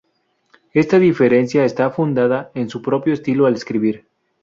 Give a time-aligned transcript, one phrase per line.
[0.73, 4.07] Esta diferencia está fundada en su propio estilo al escribir.